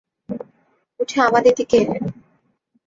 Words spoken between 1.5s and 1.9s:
দিকে